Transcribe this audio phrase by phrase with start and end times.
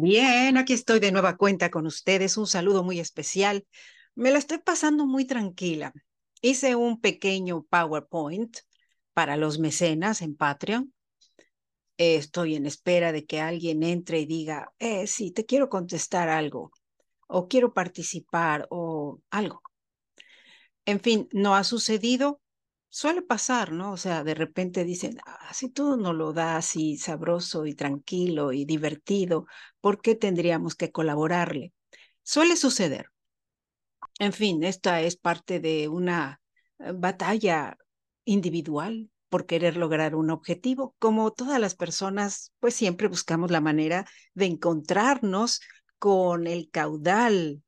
[0.00, 2.36] Bien, aquí estoy de nueva cuenta con ustedes.
[2.36, 3.66] Un saludo muy especial.
[4.14, 5.92] Me la estoy pasando muy tranquila.
[6.40, 8.58] Hice un pequeño PowerPoint
[9.12, 10.94] para los mecenas en Patreon.
[11.96, 16.70] Estoy en espera de que alguien entre y diga, eh, sí, te quiero contestar algo,
[17.26, 19.62] o quiero participar, o algo.
[20.86, 22.40] En fin, no ha sucedido.
[22.90, 23.92] Suele pasar, ¿no?
[23.92, 28.52] O sea, de repente dicen, ah, si tú no lo das así sabroso y tranquilo
[28.52, 29.46] y divertido,
[29.80, 31.72] ¿por qué tendríamos que colaborarle?
[32.22, 33.10] Suele suceder.
[34.18, 36.40] En fin, esta es parte de una
[36.78, 37.76] eh, batalla
[38.24, 40.94] individual por querer lograr un objetivo.
[40.98, 45.60] Como todas las personas, pues siempre buscamos la manera de encontrarnos
[45.98, 47.62] con el caudal,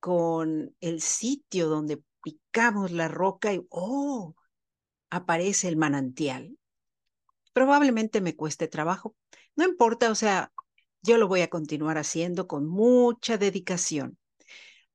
[0.00, 4.34] con el sitio donde picamos la roca y, oh,
[5.10, 6.58] aparece el manantial.
[7.52, 9.16] Probablemente me cueste trabajo.
[9.56, 10.52] No importa, o sea,
[11.02, 14.18] yo lo voy a continuar haciendo con mucha dedicación.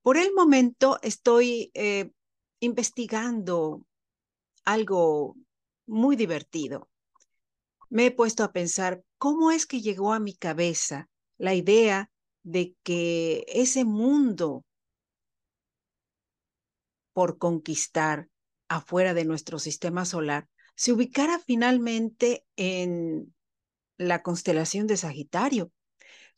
[0.01, 2.11] Por el momento estoy eh,
[2.59, 3.85] investigando
[4.65, 5.35] algo
[5.85, 6.89] muy divertido.
[7.89, 12.11] Me he puesto a pensar cómo es que llegó a mi cabeza la idea
[12.43, 14.65] de que ese mundo
[17.13, 18.27] por conquistar
[18.67, 23.33] afuera de nuestro sistema solar se ubicara finalmente en
[23.97, 25.71] la constelación de Sagitario.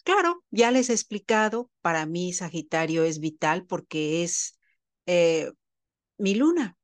[0.03, 4.59] Claro, ya les he explicado, para mí Sagitario es vital porque es
[5.05, 5.51] eh,
[6.17, 6.77] mi luna.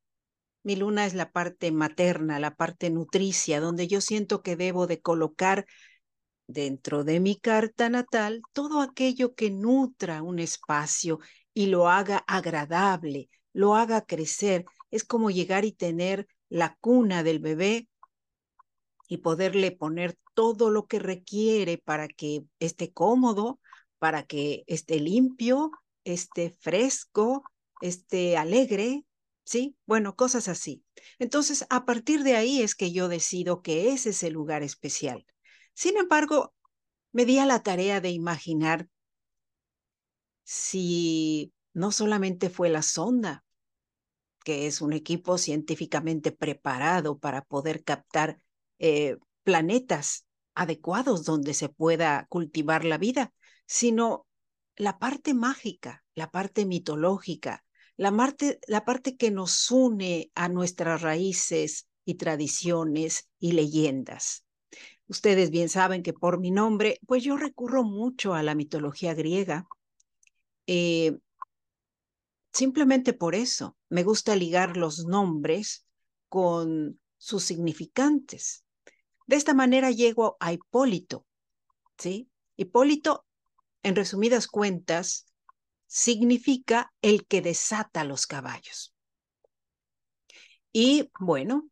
[0.63, 5.01] Mi luna es la parte materna, la parte nutricia, donde yo siento que debo de
[5.01, 5.65] colocar
[6.47, 11.19] dentro de mi carta natal todo aquello que nutra un espacio
[11.53, 14.65] y lo haga agradable, lo haga crecer.
[14.91, 17.87] Es como llegar y tener la cuna del bebé
[19.07, 23.59] y poderle poner todo lo que requiere para que esté cómodo,
[23.99, 25.71] para que esté limpio,
[26.03, 27.43] esté fresco,
[27.81, 29.05] esté alegre,
[29.43, 29.75] ¿sí?
[29.85, 30.83] Bueno, cosas así.
[31.19, 35.25] Entonces, a partir de ahí es que yo decido que ese es el lugar especial.
[35.73, 36.53] Sin embargo,
[37.11, 38.87] me di a la tarea de imaginar
[40.43, 43.43] si no solamente fue la sonda,
[44.43, 48.39] que es un equipo científicamente preparado para poder captar
[48.79, 50.25] eh, planetas
[50.55, 53.33] adecuados donde se pueda cultivar la vida,
[53.65, 54.25] sino
[54.75, 57.63] la parte mágica, la parte mitológica,
[57.97, 64.45] la parte, la parte que nos une a nuestras raíces y tradiciones y leyendas.
[65.07, 69.67] Ustedes bien saben que por mi nombre, pues yo recurro mucho a la mitología griega.
[70.67, 71.17] Eh,
[72.51, 75.85] simplemente por eso me gusta ligar los nombres
[76.29, 78.63] con sus significantes.
[79.27, 81.25] De esta manera llego a Hipólito,
[81.97, 82.29] ¿sí?
[82.57, 83.25] Hipólito,
[83.83, 85.27] en resumidas cuentas,
[85.87, 88.93] significa el que desata los caballos.
[90.71, 91.69] Y bueno,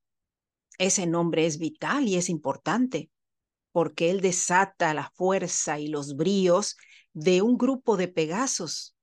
[0.78, 3.09] ese nombre es vital y es importante
[3.72, 6.75] porque él desata la fuerza y los bríos
[7.13, 8.95] de un grupo de pegasos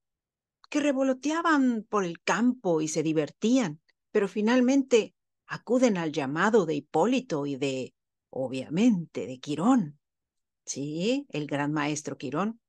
[0.77, 5.15] que revoloteaban por el campo y se divertían, pero finalmente
[5.47, 7.95] acuden al llamado de Hipólito y de,
[8.29, 9.99] obviamente, de Quirón.
[10.67, 12.61] Sí, el gran maestro Quirón.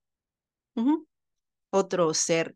[1.70, 2.56] Otro ser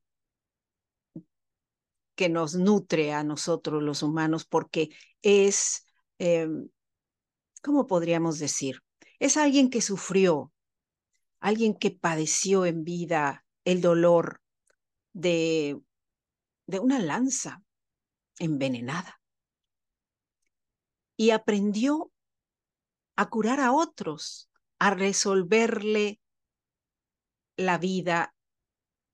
[2.15, 5.85] que nos nutre a nosotros los humanos porque es,
[6.17, 6.69] em,
[7.61, 8.79] ¿cómo podríamos decir?
[9.19, 10.53] Es alguien que sufrió,
[11.41, 14.40] alguien que padeció en vida el dolor
[15.13, 15.79] de,
[16.67, 17.63] de una lanza
[18.39, 19.19] envenenada
[21.15, 22.11] y aprendió
[23.15, 24.49] a curar a otros,
[24.79, 26.19] a resolverle
[27.57, 28.33] la vida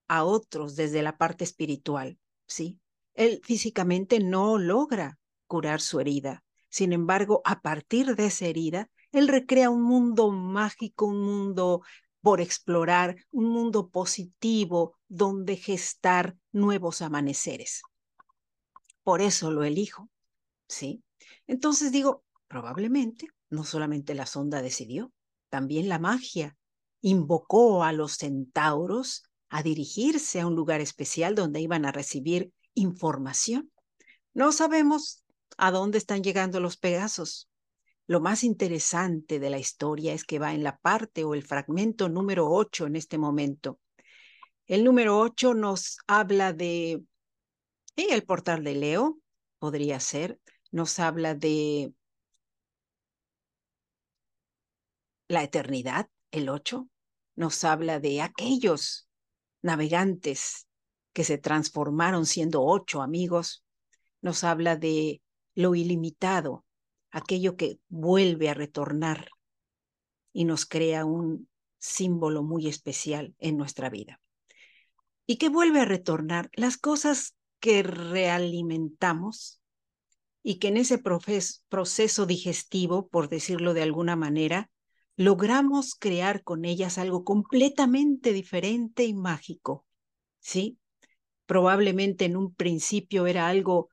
[0.07, 2.79] a otros desde la parte espiritual, ¿sí?
[3.13, 6.43] Él físicamente no logra curar su herida.
[6.69, 11.81] Sin embargo, a partir de esa herida, él recrea un mundo mágico, un mundo
[12.21, 17.81] por explorar un mundo positivo donde gestar nuevos amaneceres.
[19.04, 20.09] Por eso lo elijo,
[20.68, 21.04] ¿sí?
[21.48, 25.12] Entonces digo, probablemente no solamente la sonda decidió,
[25.50, 26.57] también la magia
[27.01, 33.71] invocó a los centauros a dirigirse a un lugar especial donde iban a recibir información.
[34.33, 35.24] No sabemos
[35.57, 37.50] a dónde están llegando los Pegasos,
[38.10, 42.07] lo más interesante de la historia es que va en la parte o el fragmento
[42.07, 43.80] número 8 en este momento.
[44.67, 47.01] El número 8 nos habla de
[47.95, 49.17] el portal de Leo,
[49.59, 50.41] podría ser,
[50.71, 51.93] nos habla de
[55.29, 56.89] la eternidad, el 8,
[57.37, 59.07] nos habla de aquellos
[59.61, 60.67] navegantes
[61.13, 63.63] que se transformaron siendo ocho amigos,
[64.21, 65.21] nos habla de
[65.55, 66.65] lo ilimitado,
[67.09, 69.29] aquello que vuelve a retornar
[70.33, 71.49] y nos crea un
[71.79, 74.19] símbolo muy especial en nuestra vida.
[75.29, 76.50] ¿Y que vuelve a retornar?
[76.53, 79.62] Las cosas que realimentamos
[80.41, 84.71] y que en ese proceso digestivo, por decirlo de alguna manera,
[85.18, 89.85] logramos crear con ellas algo completamente diferente y mágico.
[90.39, 90.77] ¿Sí?
[91.45, 93.89] Probablemente en un principio era algo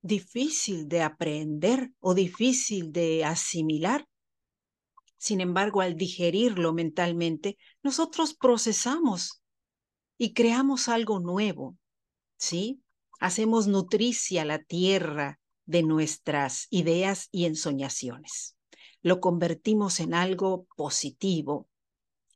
[0.00, 4.08] difícil de aprender o difícil de asimilar.
[5.18, 9.43] Sin embargo, al digerirlo mentalmente, nosotros procesamos
[10.18, 11.76] y creamos algo nuevo,
[12.36, 12.82] ¿sí?
[13.20, 18.56] Hacemos nutricia la tierra de nuestras ideas y ensoñaciones.
[19.02, 21.68] Lo convertimos en algo positivo.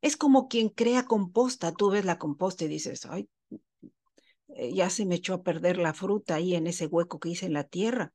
[0.01, 1.73] Es como quien crea composta.
[1.73, 3.29] Tú ves la composta y dices, ay,
[4.49, 7.47] eh, ya se me echó a perder la fruta ahí en ese hueco que hice
[7.47, 8.13] en la tierra.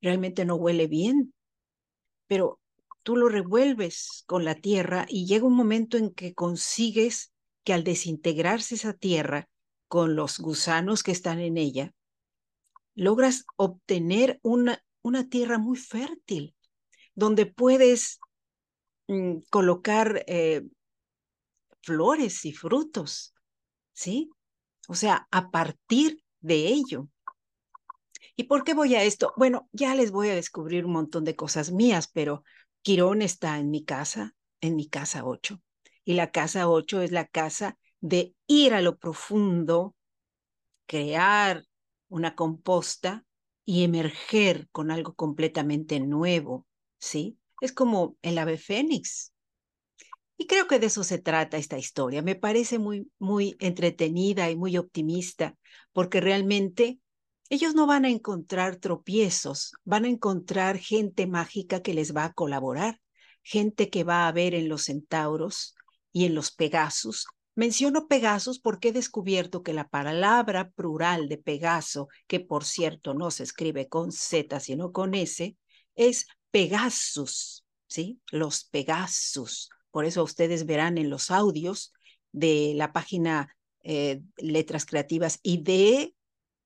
[0.00, 1.34] Realmente no huele bien.
[2.26, 2.60] Pero
[3.02, 7.32] tú lo revuelves con la tierra y llega un momento en que consigues
[7.68, 9.46] que al desintegrarse esa tierra
[9.88, 11.92] con los gusanos que están en ella,
[12.94, 16.54] logras obtener una, una tierra muy fértil,
[17.14, 18.20] donde puedes
[19.08, 20.62] mm, colocar eh,
[21.82, 23.34] flores y frutos,
[23.92, 24.30] ¿sí?
[24.88, 27.06] O sea, a partir de ello.
[28.34, 29.34] ¿Y por qué voy a esto?
[29.36, 32.44] Bueno, ya les voy a descubrir un montón de cosas mías, pero
[32.80, 35.60] Quirón está en mi casa, en mi casa 8.
[36.08, 39.94] Y la casa 8 es la casa de ir a lo profundo,
[40.86, 41.66] crear
[42.08, 43.26] una composta
[43.66, 46.66] y emerger con algo completamente nuevo,
[46.98, 47.36] ¿sí?
[47.60, 49.34] Es como el ave fénix.
[50.38, 52.22] Y creo que de eso se trata esta historia.
[52.22, 55.58] Me parece muy, muy entretenida y muy optimista,
[55.92, 57.00] porque realmente
[57.50, 62.32] ellos no van a encontrar tropiezos, van a encontrar gente mágica que les va a
[62.32, 62.98] colaborar,
[63.42, 65.74] gente que va a ver en los centauros
[66.18, 67.28] y en los Pegasus.
[67.54, 73.30] Menciono Pegasus porque he descubierto que la palabra plural de Pegaso, que por cierto no
[73.30, 75.56] se escribe con Z sino con S,
[75.94, 78.20] es Pegasus, ¿sí?
[78.32, 79.70] Los Pegasus.
[79.92, 81.92] Por eso ustedes verán en los audios
[82.32, 86.16] de la página eh, Letras Creativas y de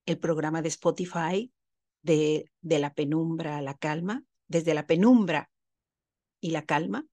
[0.06, 1.52] el programa de Spotify
[2.00, 5.50] de, de la penumbra a la calma, desde la penumbra
[6.40, 7.04] y la calma,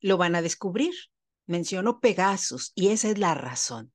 [0.00, 0.94] lo van a descubrir
[1.50, 3.92] mencionó Pegasus y esa es la razón.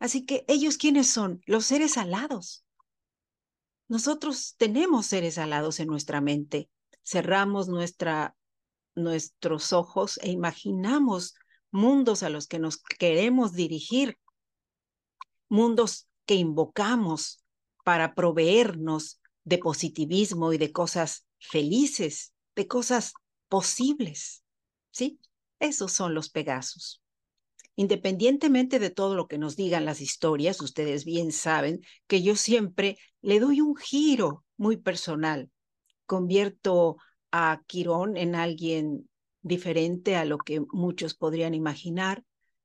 [0.00, 1.40] Así que ellos quiénes son?
[1.46, 2.64] Los seres alados.
[3.88, 6.68] Nosotros tenemos seres alados en nuestra mente.
[7.02, 8.36] Cerramos nuestra,
[8.94, 11.34] nuestros ojos e imaginamos
[11.70, 14.18] mundos a los que nos queremos dirigir,
[15.48, 17.44] mundos que invocamos
[17.84, 23.14] para proveernos de positivismo y de cosas felices, de cosas
[23.48, 24.42] posibles.
[24.90, 25.20] ¿Sí?
[25.60, 27.02] Esos son los Pegasos.
[27.76, 32.98] Independientemente de todo lo que nos digan las historias, ustedes bien saben que yo siempre
[33.20, 35.50] le doy un giro muy personal.
[36.06, 36.96] Convierto
[37.30, 39.08] a Quirón en alguien
[39.42, 42.24] diferente a lo que muchos podrían imaginar.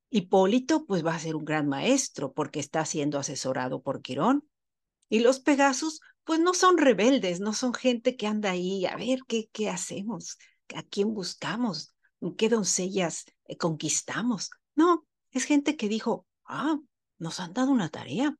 [0.09, 4.47] Hipólito pues va a ser un gran maestro porque está siendo asesorado por Quirón.
[5.09, 9.19] Y los Pegasos pues no son rebeldes, no son gente que anda ahí a ver
[9.27, 10.37] qué, qué hacemos,
[10.73, 11.92] a quién buscamos
[12.31, 14.49] qué doncellas eh, conquistamos.
[14.75, 16.79] No, es gente que dijo, ah,
[17.17, 18.35] nos han dado una tarea.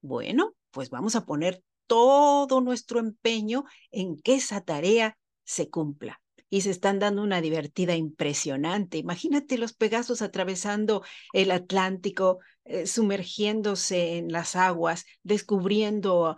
[0.00, 6.20] Bueno, pues vamos a poner todo nuestro empeño en que esa tarea se cumpla.
[6.48, 8.98] Y se están dando una divertida impresionante.
[8.98, 16.36] Imagínate los Pegasos atravesando el Atlántico, eh, sumergiéndose en las aguas, descubriendo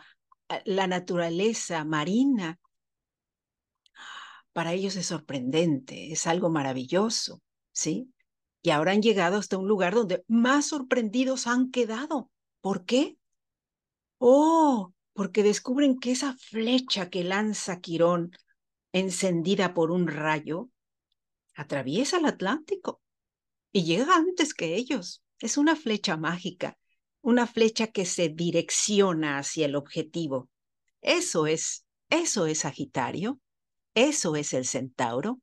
[0.49, 2.59] ah, la naturaleza marina,
[4.59, 8.13] para ellos es sorprendente, es algo maravilloso, ¿sí?
[8.61, 12.33] Y ahora han llegado hasta un lugar donde más sorprendidos han quedado.
[12.61, 13.17] ¿Por qué?
[14.19, 18.33] Oh, porque descubren que esa flecha que lanza Quirón,
[18.91, 20.71] encendida por un rayo,
[21.55, 23.01] atraviesa el Atlántico
[23.71, 25.23] y llega antes que ellos.
[25.39, 26.77] Es una flecha mágica,
[27.21, 30.51] una flecha que se direcciona hacia el objetivo.
[31.01, 33.39] Eso es, eso es Sagitario.
[33.99, 35.41] Eso es el centauro.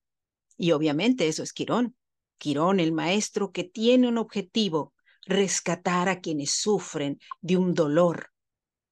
[0.57, 1.97] Y obviamente eso es Quirón.
[2.37, 4.93] Quirón, el maestro que tiene un objetivo,
[5.25, 8.31] rescatar a quienes sufren de un dolor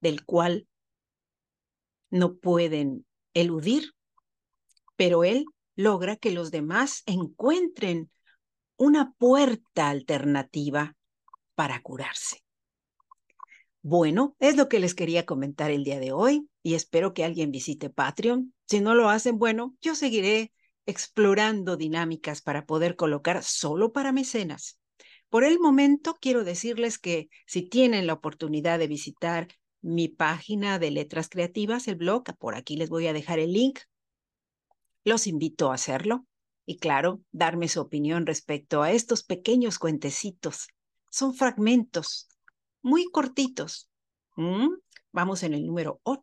[0.02, 0.68] del cual
[2.10, 3.94] no pueden eludir,
[4.96, 8.10] pero él logra que los demás encuentren
[8.76, 10.94] una puerta alternativa
[11.54, 12.44] para curarse.
[13.86, 17.50] Bueno, es lo que les quería comentar el día de hoy y espero que alguien
[17.50, 18.54] visite Patreon.
[18.66, 20.54] Si no lo hacen, bueno, yo seguiré
[20.86, 24.78] explorando dinámicas para poder colocar solo para mecenas.
[25.28, 29.48] Por el momento, quiero decirles que si tienen la oportunidad de visitar
[29.82, 33.80] mi página de letras creativas, el blog, por aquí les voy a dejar el link,
[35.04, 36.24] los invito a hacerlo
[36.64, 40.68] y claro, darme su opinión respecto a estos pequeños cuentecitos.
[41.10, 42.28] Son fragmentos
[42.84, 43.90] muy cortitos.
[44.36, 44.68] ¿Mm?
[45.10, 46.22] Vamos en el número 8.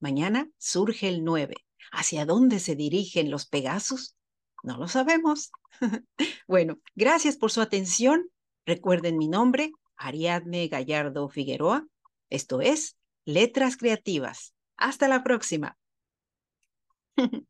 [0.00, 1.54] Mañana surge el 9.
[1.92, 4.16] ¿Hacia dónde se dirigen los Pegasus?
[4.62, 5.52] No lo sabemos.
[6.48, 8.30] bueno, gracias por su atención.
[8.64, 11.86] Recuerden mi nombre, Ariadne Gallardo Figueroa.
[12.30, 14.54] Esto es Letras Creativas.
[14.76, 15.76] Hasta la próxima.